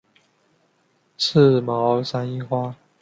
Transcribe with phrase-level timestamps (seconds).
[1.15, 2.75] 刺毛山樱花